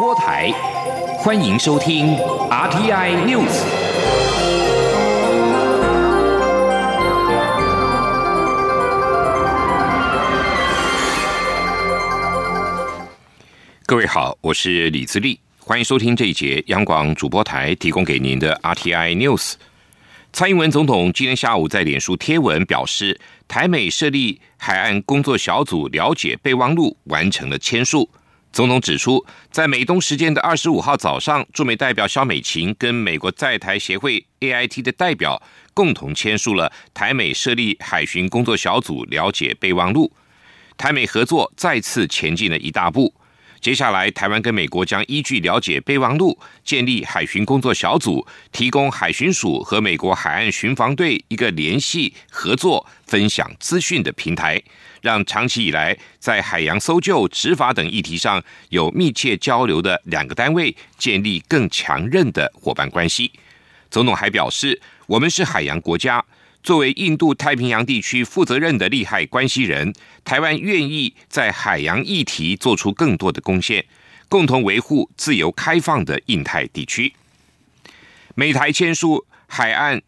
[0.00, 0.50] 播台，
[1.18, 2.16] 欢迎收听
[2.48, 3.52] RTI News。
[13.84, 19.56] 各位好，我是李自立，欢迎收听这一节央广主播台提供给您的 RTI News。
[20.32, 28.08] 蔡英文总统今天下午在脸书贴文表示，台美设立海岸工作小组了解备忘录完成了签署。
[28.52, 35.40] 总统指出，在美东时间的二十五号早上，驻美代表肖美琴跟美国在台协会 AIT 的代表
[35.72, 40.12] 共同签署了台美设立海巡工作小组了解备忘录，
[40.76, 43.14] 台美合作再次前进了一大步。
[43.60, 54.62] 接下来，台湾跟美国将依据了解备忘录，建立海巡工作小组，提供海巡署和美国海岸巡防队一个联系、合作、分享资讯的平台，
[55.02, 63.30] 让长期以来在海洋搜救、执法等议题上有密切交流的两个单位建立更强韧的伙伴关系。
[63.90, 66.24] 总统还表示，我们是海洋国家。
[66.62, 69.94] 作为印度太平洋地区负责任的利害关系人，
[70.24, 73.84] 台湾愿意在海洋议题做出更多的贡献，
[74.28, 77.14] 共同维护自由开放的印太地区。
[78.34, 80.02] 美台签署海岸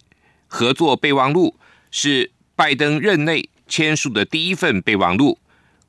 [0.47, 1.57] 合作备忘录，
[1.91, 5.39] 是拜登任内签署的第一份备忘录。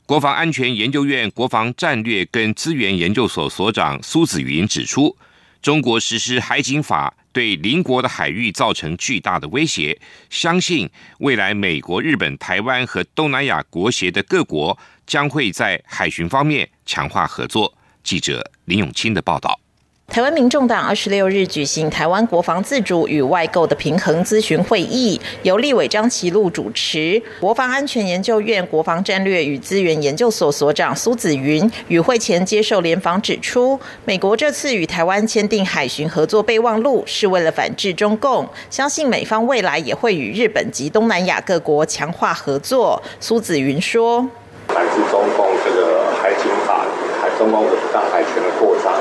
[0.05, 5.17] 国防安全研究院国防战略跟资源研究所所长苏子云指出，
[5.61, 7.13] 中国实施海警法。
[7.33, 17.75] 对邻国的海域造成巨大的威胁，相信未来美国、日本、台湾和东南亚国协的各国将会在海巡方面强化合作。
[18.03, 19.59] 记者林永清的报道。
[20.07, 27.19] 台湾民众党二十六日举行台湾国防自主与外购的平衡咨询会议，由立委张其禄主持。
[27.39, 38.47] 国防安全研究院国防战略与资源研究所所长苏子云与会前接受联访指出，美国这次与台湾签订海巡合作备忘录，是为了反制中共。
[38.69, 43.01] 相信美方未来也会与日本及东南亚各国强化合作。
[43.19, 44.29] 苏子云说
[44.69, 46.51] ：“反制中共这个海警，
[47.43, 48.95] 中共的大海权的扩张。”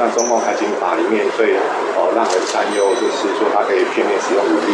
[0.00, 1.60] 那中共海警法里面最
[1.92, 4.72] 呃让人担忧，就是说它可以片面使用武力，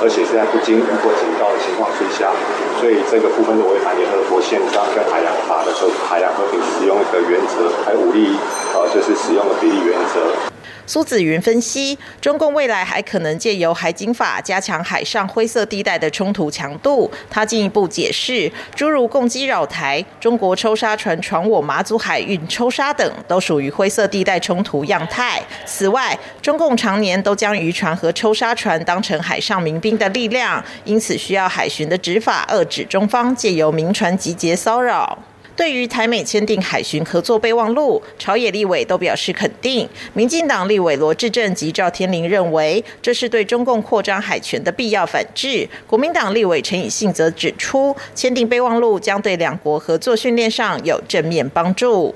[0.00, 2.32] 而且是在不经过警告的情况之下，
[2.80, 8.36] 所以这个部分是违反联合国宪章跟海洋法的和海洋和平使用的原则，还有武力
[8.72, 10.53] 呃就是使用的比例原则。
[10.86, 17.10] 苏子云分析，中共未来还可能借由海警法加强海上灰色地带的冲突强度。
[17.30, 25.42] 他进一步解释，诸如攻击扰台、中国抽沙船闯我马祖海运抽沙等，都属于灰色地带冲突样态。
[25.64, 35.18] 此外，中共常年都将渔船和抽沙船当成海上民兵的力量，因此需要海巡的执法遏制中方借由民船集结骚扰。
[35.56, 39.88] 对于台美签订海巡合作备忘录，朝野立委都表示肯定。
[40.12, 45.68] 民进党立委罗志正及赵天麟认为，这是对中共扩张海权的必要反制。
[45.86, 52.14] 国民党立委陈以信则指出，签订备忘录将对两国合作训练上有正面帮助。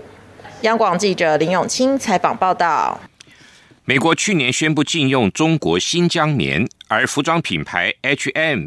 [0.62, 3.00] 央广记者林永清采访报道。
[3.84, 8.64] 美国去年宣布禁用中国新疆棉，而服装品牌 H&M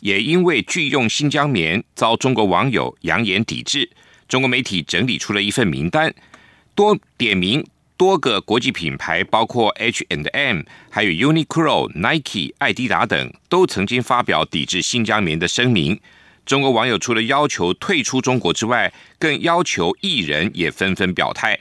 [0.00, 3.90] 也因为拒用新疆棉，遭中国网友扬言抵制。
[4.28, 6.14] 中国媒体整理出了一份名单，
[6.74, 7.64] 多点名
[7.96, 16.00] 多个国际品牌，包括 H and M，还有 Uniqlo、Nike、艾迪达等，都曾经发表抵制新疆棉的声明。
[16.44, 21.58] 中国网友除了要求退出中国之外，更要求艺人也纷纷表态。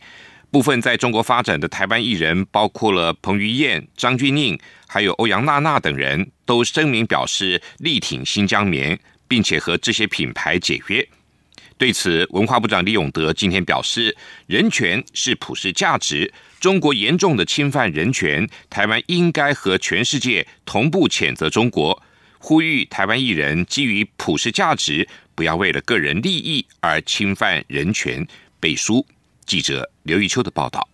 [0.52, 11.08] 部分在中国发展的台湾艺人，包括了彭于晏、张钧甯，还有欧阳娜娜等人，都声明表示力挺新疆棉，并且和这些品牌解约。
[11.78, 22.02] 对此，文化部长李永德今天表示，人权是普世价值，中国严重的侵犯人权，台湾应该和全世界同步谴责中国，
[22.38, 28.26] 呼吁台湾艺人基于普世价值，不要为了个人利益而侵犯人权。
[28.60, 29.06] 背书
[29.46, 30.88] 记者刘玉秋的报道。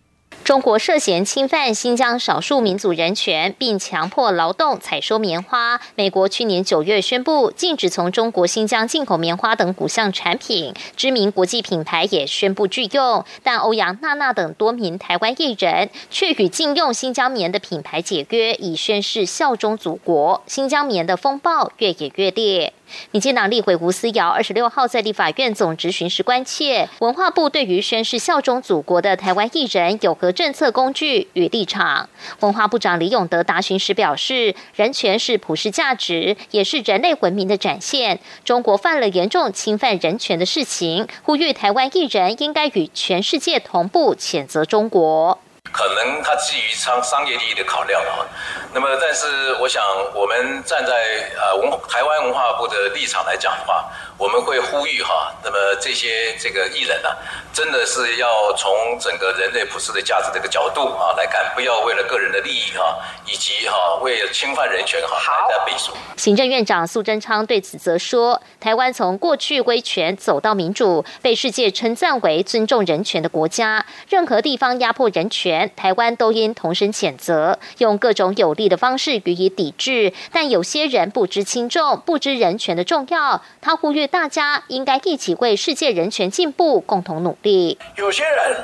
[0.50, 5.80] 中国涉嫌侵犯新疆少数民族人权，并强迫劳动采收棉花。
[5.94, 13.24] 美国去年九月宣布禁止从中国新疆进口棉花等五项产品，知名国际品牌也宣布拒用。
[13.44, 20.42] 但欧阳娜娜等多名台湾艺人却与禁用新疆棉的品牌解约，以宣示效忠祖国。
[20.48, 22.72] 新疆棉的风暴越演越烈。
[23.10, 32.08] 民进党立委吴思瑶二十六号在立法院总执行时关切，文化部对于宣誓效忠祖国的台湾艺人有何政策工具与立场？
[32.40, 38.20] 文化部长李永德答询时表示，人权是普世价值，也是人类文明的展现。
[38.44, 45.38] 中国犯了严重侵犯人权的事情，呼吁台湾艺人应该与全世界同步谴责中国。
[45.72, 48.26] 可能他基于商商业利益的考量啊，
[48.72, 49.82] 那么但是我想
[50.14, 53.84] 我们站在呃文台湾文化部的立场来讲的话。
[54.20, 57.08] 我们会呼吁哈，那么这些这个艺人呢，
[57.54, 58.70] 真的是要从
[59.00, 65.92] 整个人类普世的价值这个角度啊来看，不要为了个人的利益哈，以及哈为了侵犯人权哈来在背书。
[66.18, 80.12] 行政院长苏贞昌对此则说，台湾从过去威权走到民主，被世界称赞为尊重人权的国家，任何地方压迫人权，台湾都应同声谴责，用各种有力的方式予以抵制。
[80.30, 84.09] 但有些人不知轻重，不知人权的重要，他呼吁。
[84.10, 87.78] 大家应该一起为世界人权进步共同努力。
[87.96, 88.56] 有些人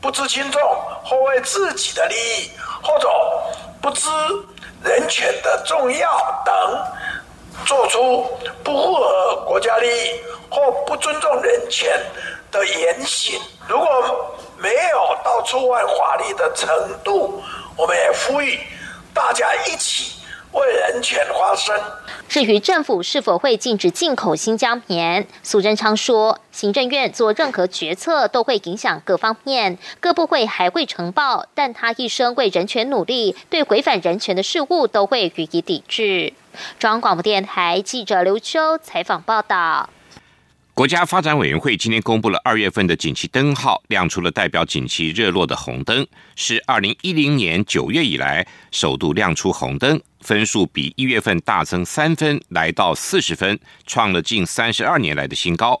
[0.00, 0.60] 不知轻重，
[1.04, 2.50] 或为自己的利益，
[2.82, 3.08] 或者
[3.80, 4.08] 不知
[4.82, 6.54] 人权的重要等，
[7.64, 8.26] 做出
[8.64, 11.96] 不符合国家利益或不尊重人权
[12.50, 13.40] 的言行。
[13.68, 16.68] 如果没有到触犯法律的程
[17.04, 17.40] 度，
[17.76, 18.58] 我们也呼吁
[19.14, 20.17] 大家一起
[20.52, 21.74] 为人权发声。
[22.28, 36.34] 至于政府是否会禁止进口新疆棉，苏贞昌说，行政院做任何决策都会影响各方面，各部会还会呈报，但他一生为人权努力，对违反人权的事物都会予以抵制。
[36.78, 39.88] 中央广播电台记者刘秋采访报道。
[40.78, 53.58] 国家发展委员会今天公布了二月份的景气灯号，亮出了代表景气热络的红灯，是二零一零年九月以来首度亮出红灯，分数比一月份大增三分，来到四十分，
[53.88, 55.80] 创了近三十二年来的新高。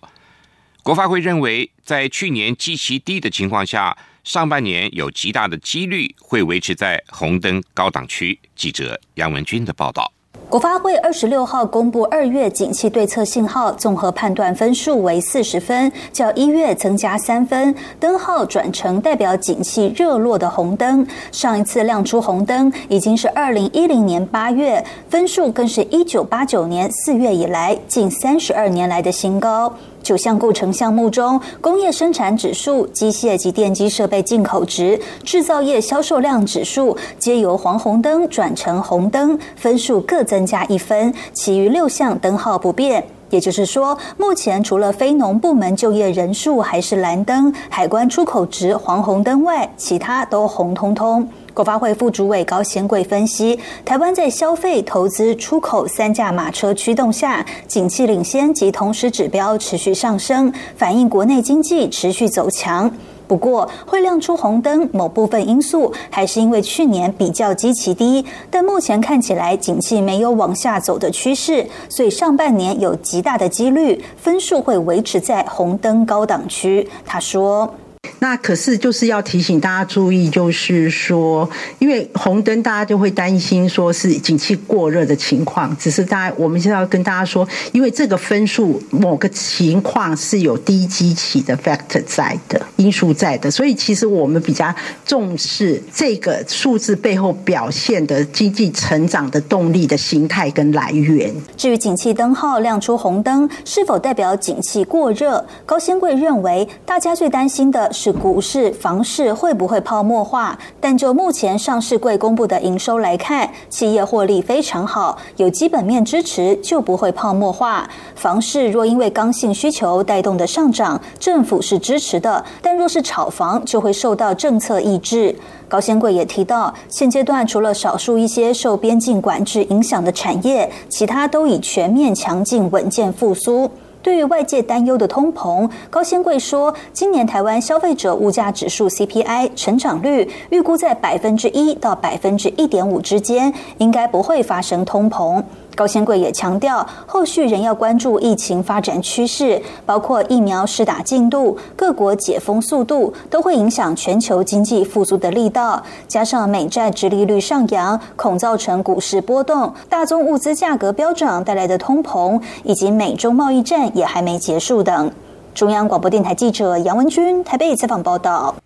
[0.82, 8.36] 国发会认为，在去年极其低的情况下，上半年有极大的几率会维持在红灯高档区。
[8.56, 10.12] 记者杨文军的报道。
[10.48, 21.06] 国发会二十六号公布二月景气对策信号综合判断分数为四十分，较一月增加三分，灯号转成代表景气热络的红灯。
[21.30, 29.74] 上一次亮出红灯已经是二零一零年八月，分数更是一九八九年四月以来近三十二年来的新高。
[30.08, 41.12] 九项构成项目中，工业生产指数、机械及电机设备进口值、制造业销售量指数，皆由黄红灯转成红灯，分数各增加一分。
[41.34, 43.04] 其余六项灯号不变。
[43.30, 51.28] 也就是说，目前除了非农部门就业人数还是蓝灯，海关出口值黄红灯外，其他都红彤彤。
[51.52, 62.90] 国发会副主委高贤贵分析，台湾在消费、投资、出口三驾马车驱动下，景气领先及同时指标持续上升，反映国内经济持续走强。
[63.28, 76.88] 不过，会亮出红灯，某部分因素还是因为去年比较基期低，但目前看起来景气没有往下走的趋势，所以上半年有极大的几率分数会维持在红灯高档区。
[77.04, 77.72] 他说。
[78.20, 81.48] 那可是就是要提醒大家注意，就是说，
[81.78, 85.74] 因为红灯，大家就会担心说是景气过热的情况。
[85.78, 94.74] 只是大家，我们现在要跟大家说，因为这个分数某个情况是有低基期的 factor 在的因素在的，所以其实我们比较
[95.06, 101.32] 重视这个数字背后表现的经济成长的动力的形态跟来源。
[101.56, 105.46] 至于景气灯号亮出红灯，是否代表景气过热？
[105.64, 107.87] 高先贵认为，大家最担心的。
[107.92, 110.58] 是股市、房市会不会泡沫化？
[110.80, 117.88] 但就目前上市柜公布的营收来看，企业获利非常好，有基本面支持，就不会泡沫化。
[118.14, 125.34] 房市若因为刚性需求带动的上涨，政府是支持的；但若是炒房，就会受到政策抑制。
[125.68, 133.70] 高先贵也提到，现阶段除了少数一些受边境管制影响的产业，其他都已全面强劲稳健复苏。
[134.02, 145.42] 对于外界担忧的通膨，高先贵说，今年台湾消费者物价指数 CPI 成长率预估在百分之一到百分之一点五之间，应该不会发生通膨。
[145.78, 155.80] 高先贵也强调，后续仍要关注疫情发展趋势，包括疫苗施打进度、各国解封速度，都会影响全球经济复苏的力道。
[156.08, 165.12] 加上美债直利率上扬，恐造成股市波动；大宗物资价格飙涨带来的通膨，以及美中贸易战也还没结束等。
[165.54, 168.56] 中央广播电台记者杨文君台北采访报道。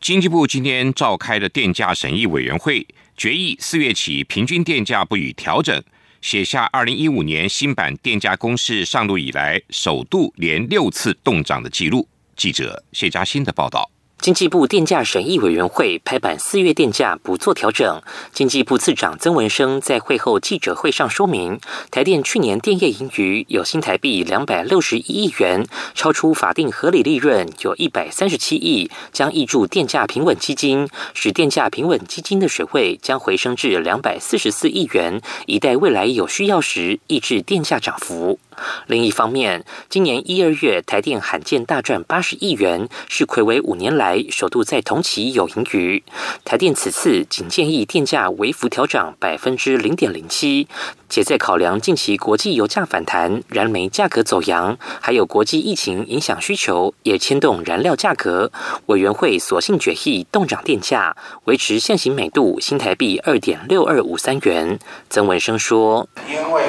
[0.00, 5.82] 经济部今天召开了电价审议委员会，决议四月起平均电价不予调整。
[6.20, 12.08] 写下二零一五年新版电价公式上路以来首度连六次动涨的记录。
[12.36, 13.97] 记者谢佳欣的报道。
[14.20, 18.02] 经济部电价审议委员会拍板四月电价不做调整。
[18.32, 21.60] 经济部次长曾文生在会后记者会上说明，
[21.92, 38.40] 台电去年电业盈余有新台币两百六十一亿元，超出法定合理利润有一百三十七亿，将挹注电价平稳基金，使电价平稳基金的水位将回升至两百四十四亿元，以待未来有需要时抑制电价涨幅。
[38.86, 46.02] 另一方面，今年一二月台电罕见大赚八十亿元，是魁为五年来首度在同期有盈余。
[46.44, 50.68] 台电此次仅建议电价微幅调涨百分之零点零七。
[51.10, 58.52] 且在考量近期国际油价反弹、燃煤价格走扬，还有国际疫情影响需求，也牵动燃料价格。
[58.86, 64.78] 委员会索性决议动涨电价，维持现行每度新台币二点六二五三元。
[65.08, 66.68] 曾文生说：“因为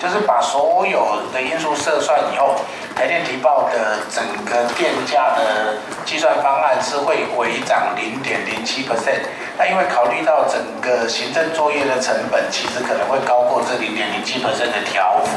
[0.00, 2.56] 就是把所有的因素测算以后，
[2.96, 9.22] 台电提报的整个电价的计算方案是会回涨零点零七 percent。
[9.56, 15.30] 那因为考虑到整个行政作业的成本，其实可能会。”高过这零点零七 percent 的条幅，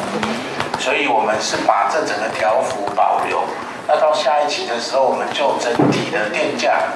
[0.79, 3.43] 所以我们是把这整个条幅保留。
[3.87, 6.93] 那到下一期的时候，我们就整体的电价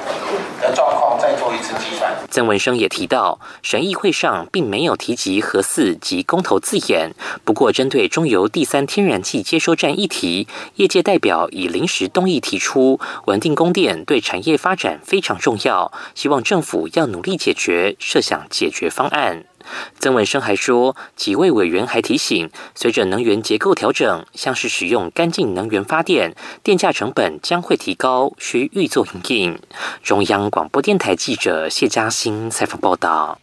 [0.60, 2.14] 的状况再做一次计算。
[2.30, 7.12] 曾文生也提到，审议会上并没有提及核四及公投字眼。
[7.44, 19.44] 不过，针对中油第三天然气接收站议题，业界代表以临时动议提出，稳定供电对产业发展非常重要，希望政府要努力解决，设想解决方案。
[19.98, 29.58] 曾文生还说，几位委员还提醒，随着能源结构调整，像是使用干净能源发电，电价成本将会提高，需预做应应。
[30.02, 33.40] 中央广播电台记者谢嘉欣采访报道：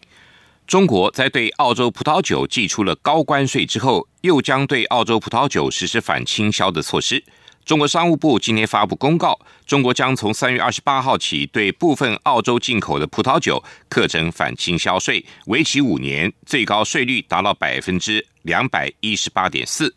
[0.68, 7.24] 中国在对澳洲葡萄酒寄出了高关税之后，又将对澳洲葡萄酒实施反倾销的措施。
[7.66, 19.96] 中国商务部今天发布公告，中国将从三月二十八号起对部分澳洲进口的葡萄酒课征反倾销税，为期五年，最高税率达到百分之两百一十八点四。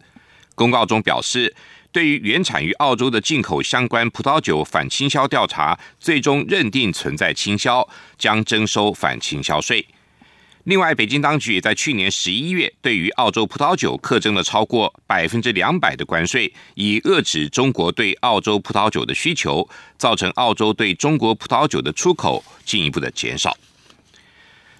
[0.54, 1.54] 公告中表示，
[1.92, 9.86] 对于原产于澳洲的进口相关葡萄酒反倾销调查，最终认定存在倾销，将征收反倾销税。
[10.68, 23.56] 另外，北京当局也在去年十一月对于澳洲葡萄酒课征了超过百分之两百的关税，以遏制中国对澳洲葡萄酒的需求，造成澳洲对中国葡萄酒的出口进一步的减少。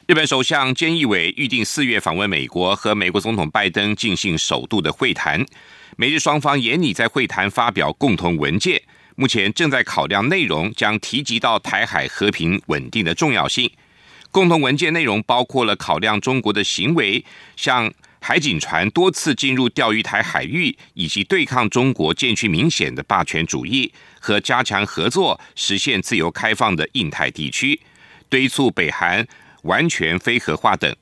[0.06, 5.42] 日本首相菅义伟预定四月访问美国，和美国总统拜登进行首度的会谈。
[5.96, 8.82] 美日双方严拟在会谈发表共同文件，
[9.16, 13.70] 目前正在考量内容，将提及到台海和平稳定的重要性。
[14.30, 17.24] 共同文件内容包括了考量中国的行为，
[17.56, 27.80] 像海警船多次进入钓鱼台海域，以及对抗中国渐趋明显的霸权主义和加强合作，实现自由开放的印太地区，
[28.28, 29.26] 敦促北韩
[29.62, 30.94] 完全非核化等。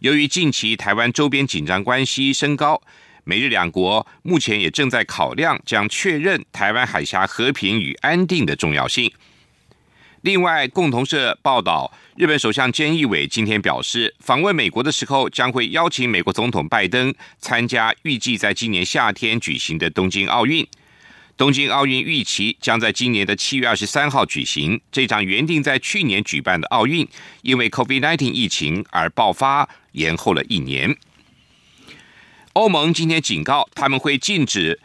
[0.00, 2.82] 由于近期台湾周边紧张关系升高，
[3.24, 9.10] 美日两国目前也正在考量将确认台湾海峡和平与安定的重要性。
[10.26, 20.66] 另外，共同社报道，日本首相菅义伟今天表示，访问美国的时候将会邀请美国总统拜登参加预计在今年夏天举行的东京奥运。
[21.36, 24.80] 东京奥运预期将在今年的七月二十三号举行。
[24.90, 27.06] 这场原定在去年举办的奥运，
[27.42, 30.96] 因为 COVID-19 疫情而爆发，延后了一年。
[32.54, 34.80] 欧盟今天警告，他们会禁止。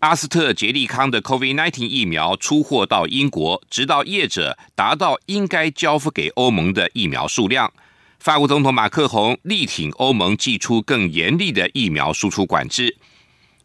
[0.00, 7.72] 阿斯特捷利康的 COVID-19 疫苗出货到英国，直到业者达到应该交付给欧盟的疫苗数量。
[8.20, 12.96] 法国总统马克宏力挺欧盟寄出更严厉的疫苗输出管制。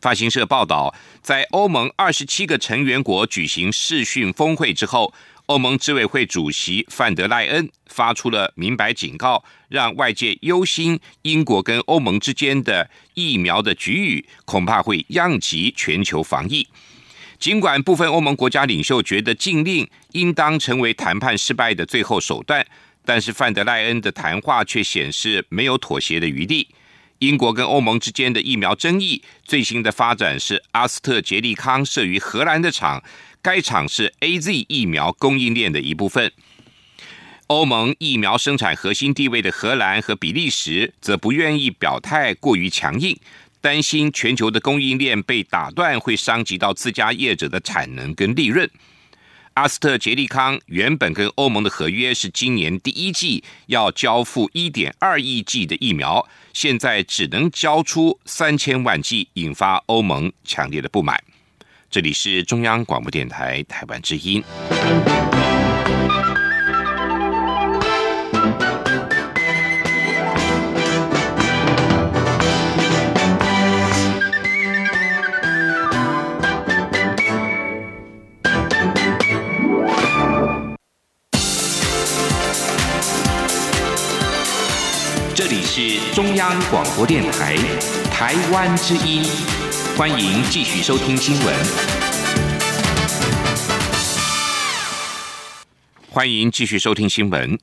[0.01, 5.13] 法新社报道，在欧盟二十七个成员国举行视讯峰会之后。
[5.47, 16.67] 欧盟执委会主席范德赖恩发出了明白警告，让外界忧心英国跟欧盟之间的疫苗的局域恐怕会殃及全球防疫。
[17.39, 22.63] 尽管部分欧盟国家领袖觉得禁令应当成为谈判失败的最后手段，
[23.03, 26.67] 但是范德赖恩的谈话却显示没有妥协的余地。
[27.17, 33.03] 英国跟欧盟之间的疫苗争议最新的发展是阿斯特捷利康设于荷兰的厂。
[33.41, 36.31] 该厂是 A Z 疫苗供应链的一部分。
[37.47, 43.17] 欧盟疫苗生产核心地位的荷兰和比利时则不愿意表态过于强硬，
[43.59, 48.69] 担心全球的供应链被打断会伤及到自家业者的产能跟利润。
[49.55, 61.21] 阿斯特捷利康原本跟欧盟的合约是今年第一季要交付一点二亿剂的疫苗，现在只能交出三千万剂，引发欧盟强烈的不满。
[61.91, 64.43] 这里是中央广播电台台湾之音。
[85.35, 87.55] 这里是中央广播电台
[88.11, 89.23] 台湾之音，
[89.97, 91.55] 欢迎继续收听新闻。
[96.07, 97.57] 欢迎继续收听新闻。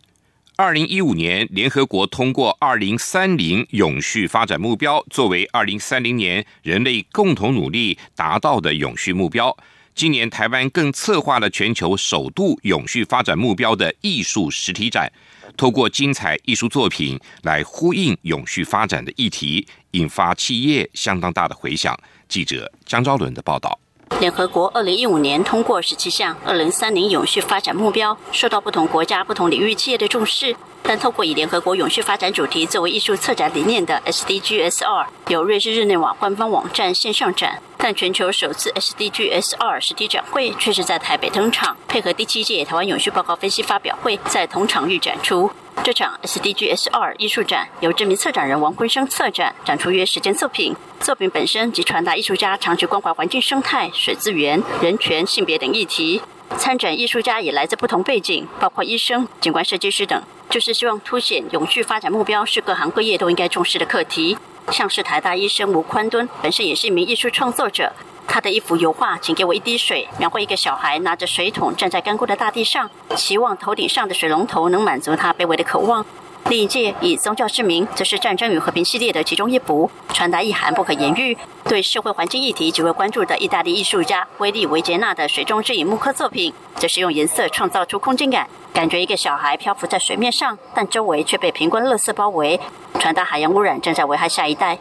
[0.56, 9.56] 二零一五年，联合国通过二零三零永续发展目标，作为二零三零年人类共同努力达到的永续目标。
[9.94, 15.12] 今年，台湾更策划了全球首度永续发展目标的艺术实体展。
[15.60, 21.94] 透过精彩艺术作品来呼应永续发展的议题，引发企业相当大的回响。
[22.30, 23.78] 记者江昭伦的报道。
[24.20, 30.56] 联合国二零一五年通过十七项二零三零永续发展目标，受到不同国家、不同领域企业的重视。
[30.82, 45.50] 但透过以联合国永续发展主题作为艺术策展理念的 SDGs 二，由瑞士日内瓦官方网站线上展，但全球首次 SDGs 二实体展会却是在台北登场，配合第七届台湾永续报告分析发表会，在同场域展出。
[45.82, 50.76] 这场 SDGs 二艺术展由知名策展人王坤生策展，展出约十件作品。
[51.00, 56.20] 作品本身即传达艺术家长期关怀环境生态、水资源、人权、性别等议题。
[56.58, 64.36] 参展艺术家也来自不同背景，包括医生、景观设计师等，就是希望凸显永续发展目标是各行各业都应该重视的课题。
[64.70, 67.92] 像是台大医生吴宽敦，本身也是一名艺术创作者。
[68.26, 76.06] 他的一幅油画，请给我一滴水，描绘一个小孩拿着水桶站在干枯的大地上，期望头顶上的水龙头能满足他卑微的渴望。
[76.48, 81.36] 另一届以宗教之名，则是战争与和平系列的其中一幅，传达意涵不可言喻。
[81.64, 92.58] 对社会环境议题极为关注的意大利艺术家威利维杰纳的水中之影木刻作品，则是用颜色创造出空间感，感觉一个小孩漂浮在水面上，但周围却被平均垃圾包围，
[92.98, 94.78] 传达海洋污染正在危害下一代。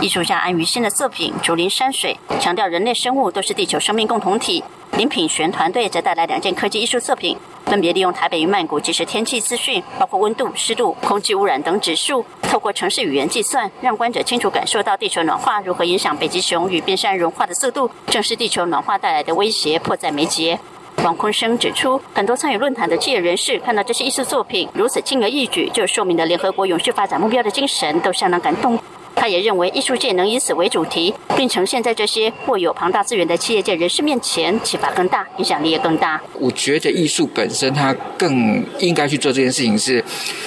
[0.00, 4.64] 艺术家安于新的作品《竹林山水》强调人类生物都是地球生命共同体。
[4.96, 7.36] 林品璇团队则带来两件科技艺术作品，
[7.66, 20.56] 分别利用台北与曼谷即时天气资讯，包括温度、湿度、空气污染等指数，透过城市语言计算，让观者清楚感受到地球暖化如何影响北极熊与冰山融化的速度，正是地球暖化带来的威胁迫在眉睫。
[21.02, 28.78] 王坤生指出，很多参与论坛的企业人士看到这些艺术作品如此轻而易举就说明了联合国永续发展目标的精神，都相当感动。
[29.14, 36.20] 他也认为，艺术界能以此为主题，并呈现在这些握有庞大资源的企业界人士面前，启发更大，影响力也更大。
[36.38, 39.78] 我觉得艺术本身，它更应该去做这件事情。
[39.78, 40.04] 是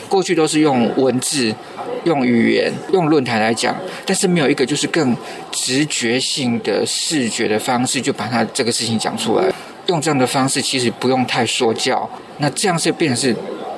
[0.08, 1.54] 过去都是用文字、
[2.04, 3.76] 用语言、用论坛来讲，
[4.06, 5.16] 但是没有一个就是更
[5.52, 9.46] 直觉性的视觉的方式，就把它这个事情讲出来。
[9.88, 13.36] 用这样的方式，其实不用太说教，那这样是变成是。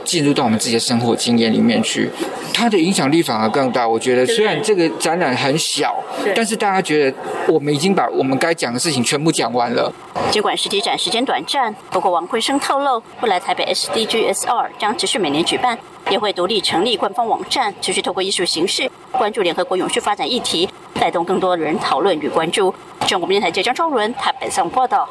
[0.09, 2.09] 进入到我们自己的生活经验里面去，
[2.51, 3.87] 它的影响力反而更大。
[3.87, 5.95] 我觉得虽然这个展览很小，
[6.35, 7.15] 但是大家觉得
[7.47, 9.93] 我们已经把我们该讲的事情全部讲完了。
[10.31, 15.77] 尽管实体展时间短暂，不过王辉生透露，未来台北 SDGs 二将持续每年举办，
[16.09, 22.73] 也会独立成立官方网站，持续透过艺术形式关注联合国永续发展议题，带动更多人讨论与关注。
[23.05, 25.07] 中国电台记者张超伦台北上报道。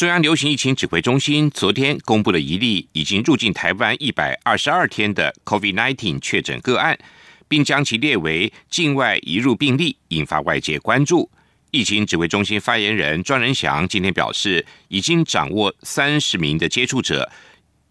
[0.00, 6.98] 中央流行疫情指挥中心昨天公布了一例已经入境台湾一百二十二天的 COVID-19 确诊个案，
[7.46, 11.30] 并将其列为境外移入病例，引发外界关注。
[11.70, 17.30] 疫情指挥中心发言人庄仁祥今天表示，已经掌握三十名的接触者，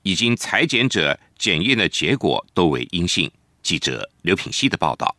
[0.02, 3.30] 已经裁剪者检验的结果都为阴性。
[3.62, 5.16] 记者刘品希的报道。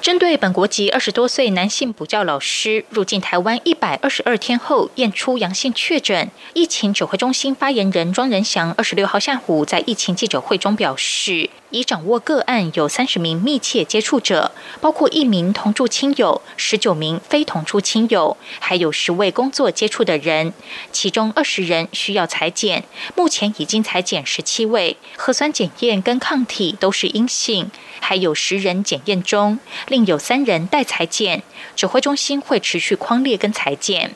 [0.00, 11.50] 针对本国籍二十多岁男性补教老师入境台湾一百二十二天后验出阳性确诊，疫情指挥中心发言人庄仁祥二十六号下午在疫情记者会中表示。
[11.70, 20.52] 已掌握个案有三十名密切接触者，包括一名同住亲友、十九名非同住亲友，还有十位工作接触的人，
[20.92, 31.42] 其中二十人需要裁剪，目前已经裁剪十七位，核酸检验跟抗体都是阴性，还有十人检验中，另有三人待裁剪，
[31.76, 34.14] 指挥中心会持续框列跟裁剪。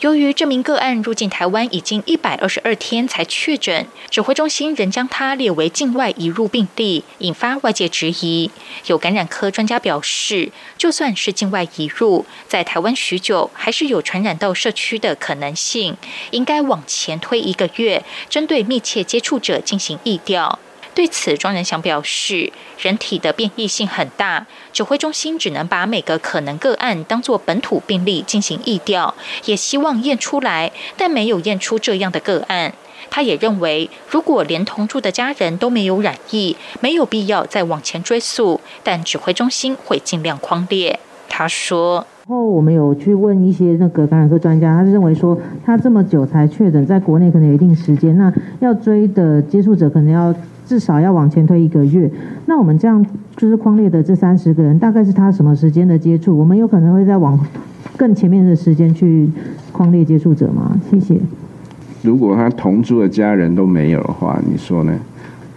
[0.00, 8.50] 由于这名个案入境台湾已经一百二十二天才确诊，指挥中心仍将他列为境外移入病例，引发外界质疑。
[8.86, 15.96] 有感染科专家表示，就算是境外移入，在台湾许久，还是有传染到社区的可能性，
[16.30, 20.58] 应该往前推一个月，针对密切接触者进行疫调。
[20.94, 29.14] 对此，庄仁祥表示，人体的变异性很大，指挥中心只能把每个可能个案当作本土病例进行疫调，
[29.46, 32.74] 也希望验出来，但没有验出这样的个案。
[33.08, 41.00] 他也认为，如果连同住的家人都没有染疫，没有必要再往前追溯，但指挥中心会尽量框列。
[41.28, 50.34] 他说：“后我们有去问一些那个感染科专家，他是认为说，他这么久才确诊，在国内可能有一定时间，那要追的接触者可能要。”
[50.72, 52.10] 至少要往前推一个月。
[52.46, 53.04] 那我们这样
[53.36, 56.34] 就是框列的这三十个人，大概是他什么时间的接触？
[56.34, 57.38] 我们有可能会再往
[57.94, 59.28] 更前面的时间去
[59.70, 60.74] 框列接触者吗？
[60.90, 61.18] 谢谢。
[62.00, 64.98] 如果他同住的家人都没有的话，你说呢？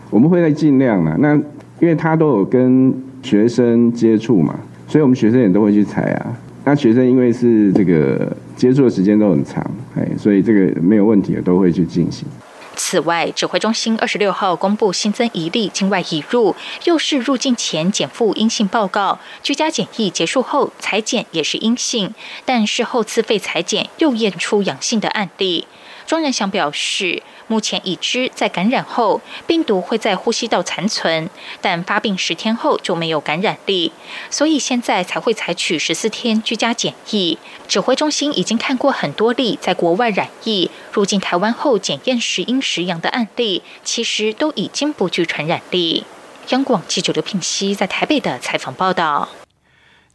[0.09, 1.15] 我们会在尽量啊。
[1.17, 1.33] 那
[1.79, 4.53] 因为他都有跟学生接触嘛，
[4.85, 6.37] 所以我们学生也都会去采啊。
[6.65, 12.27] 那学生因为是这个接触的时间都很长，哎，所以这个没有问题的都会去进行。
[12.75, 22.13] 此外，指挥中心二十六号公布新增一例境外移入，又是入境前检负阴性报告，居家检疫结束后裁检也是阴性，
[22.45, 25.67] 但事后自费裁检又验出阳性的案例。
[26.07, 27.23] 庄仁祥表示。
[27.47, 31.29] 目前已知，在感染后，病毒会在呼吸道残存，
[31.61, 33.91] 但发病十天后就没有感染力，
[34.31, 37.37] 所以现在才会采取十四天居家检疫。
[37.67, 46.03] 指挥中心已经看过很多例在国外染疫入境台湾后检验时阴时阳的案例，其实都已经不具传染力。
[46.49, 49.29] 央广记者刘品熙在台北的采访报道。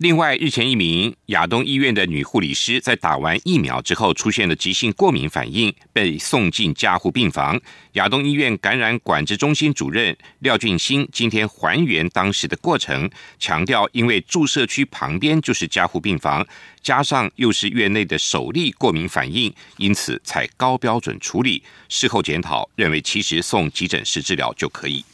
[0.00, 7.60] 另外，日前一名亚东医院的女护理师在打完疫苗之后出现了急性过敏反应，被送进加护病房。
[7.92, 16.46] 亚东医院感染管制中心主任廖俊兴今天还原当时的过程，强调因为注射区旁边就是加护病房，
[16.80, 21.62] 加上又是院内的首例过敏反应，因此才高标准处理。
[21.90, 25.04] 事后检讨认为，其实送急诊室治疗就可以。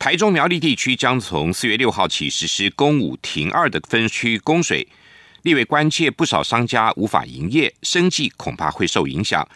[0.00, 4.88] 台中苗栗地区将从四月六号起实施公五停二的分区供水，
[5.42, 9.46] 立委关切不少商家无法营业，生计恐怕会受影响，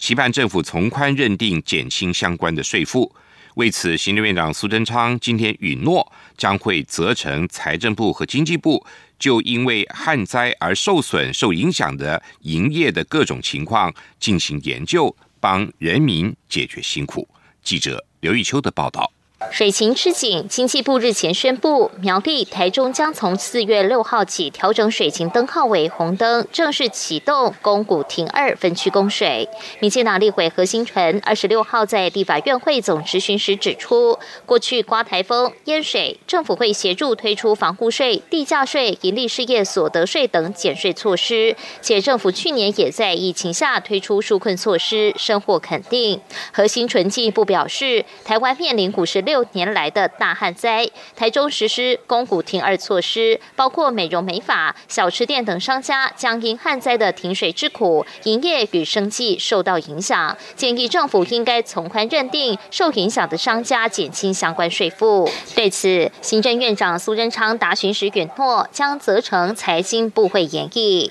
[0.00, 3.14] 期盼政府从宽认定减轻相关的税负。
[3.54, 8.84] 为此，行政院长苏贞昌今天允诺，将会责成财政部和经济部，
[9.20, 17.28] 就因为旱灾而受损、受影响的营业的各种情况进行研究，帮人民解决辛苦。
[17.62, 19.12] 记者刘玉秋的报道。
[19.50, 29.46] 水情吃紧，经济部日前宣布，苗栗、台中将从四月六号起调整水情灯号为红灯，正式启动公股停二分区供水。
[29.80, 46.18] 民进党立委何新纯二十六号在立法院会总执行时指出，过去刮台风淹水，政府会协助推出房屋税、地价税、盈利事业所得税等减税措施，且政府去年也在疫情下推出纾困措施，深获肯定。
[46.52, 49.31] 何新纯进一步表示，台湾面临股市六。
[49.32, 60.36] 六年来的大旱灾，台中实施公股停二措施，包括美容美发、小吃店等商家将因旱灾的停水之苦，营业与生计受到影响。
[60.54, 65.26] 建议政府应该从宽认定受影响的商家减轻相关税负。
[65.54, 71.10] 对此，行政院长苏贞昌答询时允诺，将责成财经部会演绎。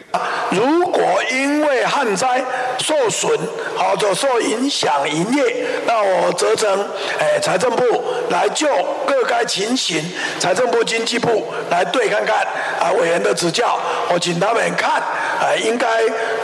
[0.52, 2.46] 如果因为旱灾
[2.78, 3.36] 受损，
[3.76, 6.70] 或者受影响营业，那我责成
[7.18, 7.84] 诶财政部。
[8.30, 8.68] 来就
[9.06, 10.04] 各该情形，
[10.40, 12.46] 财政部、经济部来对看看
[12.80, 13.80] 啊，委员的指教，
[14.14, 15.88] 我请他们看啊，应该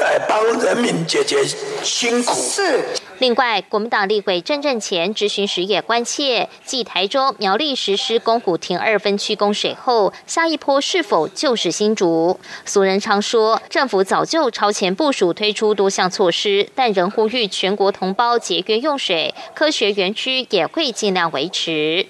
[0.08, 1.44] 呃帮人民解决
[1.84, 2.34] 辛苦。
[2.34, 2.86] 是。
[3.20, 12.40] 另外，国民党立委郑正前执行时也关切，继台中苗栗实施公股亭二分区供水后，下一波是否就是新竹？
[12.64, 22.06] 苏仁昌说，政府早就超前部署，推出多项措施，但仍呼吁全国同胞节约用水，科学园区也会尽量维持。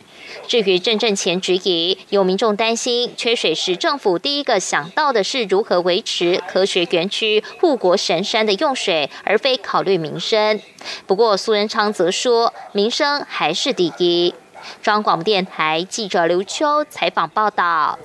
[0.47, 10.59] 至于郑正前质疑，有民众担心缺水时，政府第一个想到的是如何维持科学园区护国神山的用水，而非考虑民生。
[11.05, 14.33] 不过苏仁昌则说，民生还是第一。
[14.81, 17.97] 中央广播电台记者刘秋采访报道。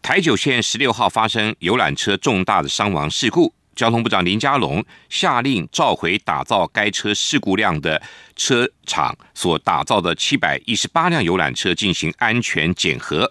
[0.00, 3.52] 台九线十六号发生游览车重大的伤亡事故。
[3.78, 8.02] 交通部长林佳龙下令召回打造该车事故量的
[8.34, 13.30] 车厂所打造的七百一十八辆游览车进行安全检核，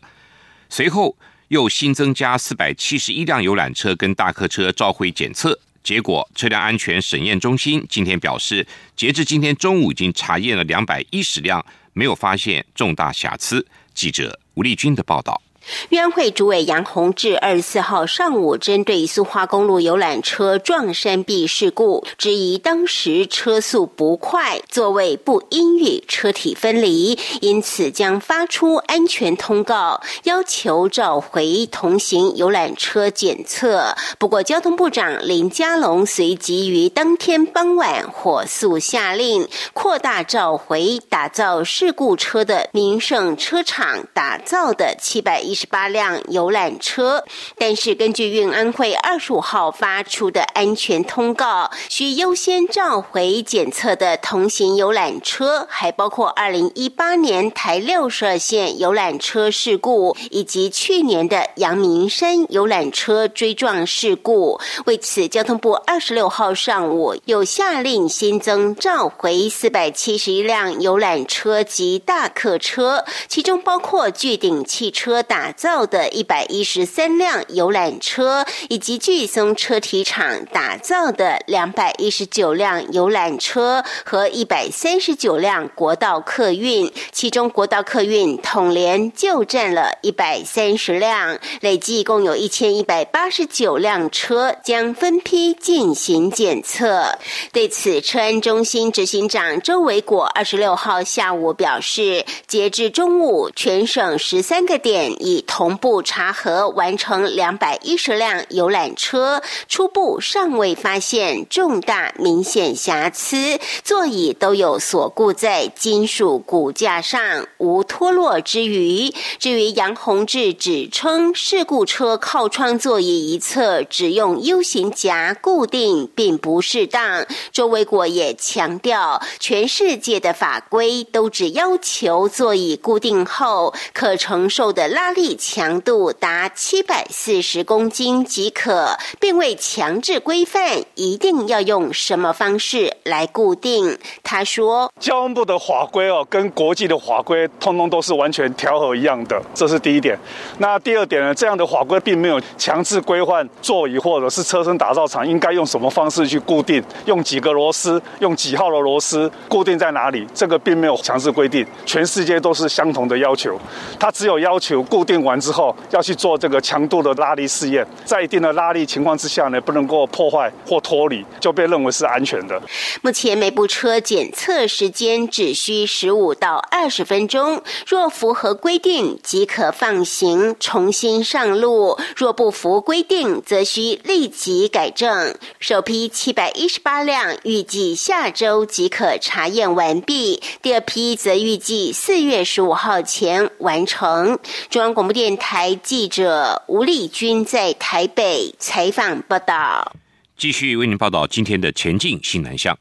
[0.70, 1.18] 随后
[1.50, 5.60] 又新增加四百七十一辆游览车跟大客车召回检测。
[5.84, 13.68] 结果，车辆安全审验中心今天表示，截至今天中午已经查验了两百一十辆，没有发现重大瑕疵。
[13.94, 15.42] 记者吴丽君的报道。
[15.90, 33.94] 运安会主委杨洪志二十四号上午针对苏花公路游览车撞山壁事故，质疑当时车速不快，座位不应与，车体分离，因此将发出安全通告，要求召回同行游览车检测。
[34.18, 45.57] 不过，交通部长林佳龙随即于当天傍晚火速下令，扩大召回打造事故车的名胜车厂打造的七百一。
[45.58, 47.26] 十八辆游览车，
[47.58, 64.60] 但是根据运安会二十五号发出的安全通告，需优先召回检测的同行游览车，还包括二零一八年台六十二线游览车事故，以及去年的阳明山游览车追撞事故。
[64.86, 75.47] 为此，交通部二十六号上午又下令新增召回四百七十一辆游览车及大客车，其中包括巨鼎汽车打。
[75.48, 97.18] 打造的一百一十三辆游览车，以及巨松车体厂打造的两百一十九辆游览车和一百三十九辆国道客运，其中国道客运统联就占了一百三十辆，累计共有一千一百八十九辆车将分批进行检测。
[97.54, 105.44] 对此，车安中心执行长周维国二十六号下午表示，截至中午，全省十三个点已。
[105.48, 119.14] 同步查核完成两百一十辆游览车，初步尚未发现重大明显瑕疵，座椅都有锁固在金属骨架上，无脱落之余。
[119.40, 135.38] 至于杨宏志指称事故车靠窗座椅一侧只用 U 型夹固定并不适当，周卫国也强调，全世界的法规都只要求座椅固定后可承受的拉力。
[135.40, 143.98] 强度达七百四十公斤即可，并未强制规范一定要用什么方式来固定。
[144.24, 150.18] 他说：“交通部的法规哦，跟国际的法规通通都是完全调和一样的，这是第一点。
[150.58, 151.34] 那第二点呢？
[151.34, 160.28] 这样的法规并没有强制规范座椅或者是车身打造厂应该用什么方式去固定，用几个螺丝，用几号的螺丝固定在哪里？
[160.34, 163.58] 这个并没有强制规定，全世界都是相同的要求。
[164.00, 172.62] 它只有要求固定。”完之后要去做这个强度的拉力试验，在一定的拉力情况之下呢，不能够破坏或脱离，就被认为是安全的。
[173.02, 185.36] 目前每部车检测时间只需十五到二十分钟，若符合规定即可放行重新上路；若不符规定，则需立即改正。
[185.60, 194.38] 首批七百一十八辆预计下周即可查验完毕，第二批则预计四月十五号前完成。
[194.70, 199.96] 中央广播电台记者吴丽君在台北采访报道。
[200.36, 202.76] 继续为您报道今天的前进新南向。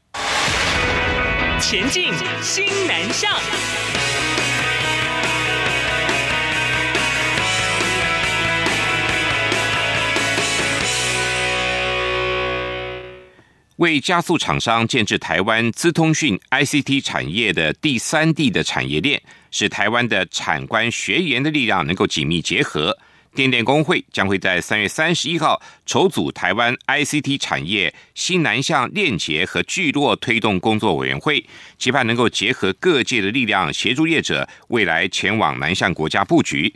[1.61, 3.31] 前进新南向。
[13.77, 19.21] 为加速厂商建制台湾资通讯 ICT 产业的第三地的产业链，
[19.59, 22.95] 使台湾的产官学研的力量能够紧密结合。
[23.33, 31.43] 电电工会将会在三月三十一号筹组台湾 ICT 产业新南向链结和聚落推动工作委员会，
[31.79, 36.71] 期盼能够结合各界的力量，协助业者未来前往南向国家布局。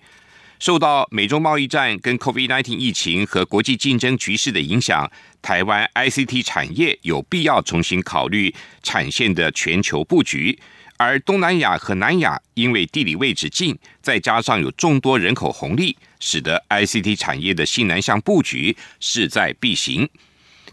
[0.58, 5.12] 受到美中贸易战、跟 COVID-19 疫情和国际竞争局势的影响，
[5.44, 10.58] 台湾 ICT 产业有必要重新考虑产线的全球布局。
[11.04, 20.08] 而东南亚和南亚因为地理位置近，再加上有众多人口红利，使得 ICT 产业的新南向布局势在必行。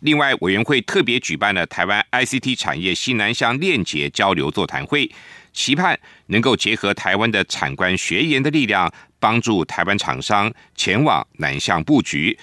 [0.01, 5.11] 另外，委员会特别举办了台湾 ICT 产业西南向链接交流座谈会，
[5.55, 8.93] 期盼能够结合台湾的产官学研的力量。
[9.21, 12.39] 帮助台湾厂商前往南向布局。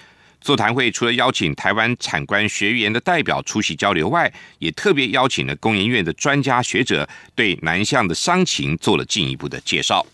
[0.46, 10.06] 座谈会除了邀请台湾产官学员的代表出席交流外，也特别邀请了工研院的专家学者，对南向的商情做了进一步的介绍。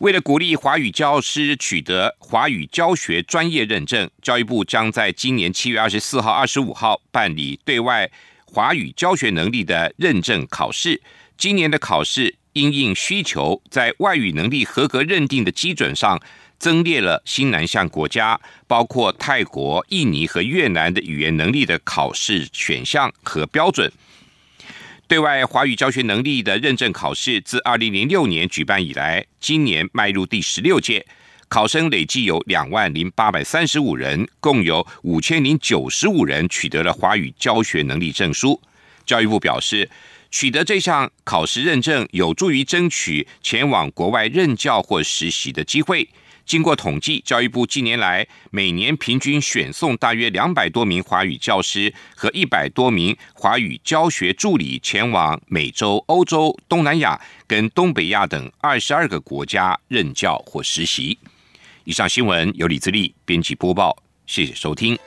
[0.00, 8.10] 为了鼓励华语教师取得华语教学专业认证，教育部将在今年七月二十四号、二十五号办理对外
[8.44, 11.00] 华语教学能力的认证考试。
[11.38, 12.39] 今年的考试。
[12.60, 16.20] 因应需求，在外语能力合格认定的基准上，
[16.58, 23.90] 增列了新南向国家，包括泰国、印尼和越南的语言能力的考试选项和标准。
[25.08, 31.04] 对外华语教学能力的认证考试自二零零六年举办以来，今年迈入第十六届，
[31.48, 38.60] 考生累计有两万零八百三十五人，共有五千零九十五人取得了华语教学能力证书。
[39.06, 39.90] 教育部表示，
[40.30, 46.08] 取得这项考试认证，有助于争取前往国外任教或实习的机会。
[46.46, 61.16] 经过统计，教育部近年来每年平均选送大约两百多名华语教师和一百多名华语教学助理前往美洲、欧洲、东南亚跟东北亚等二十二个国家任教或实习。
[61.84, 64.98] 以上新闻由李自力编辑播报，谢谢收听。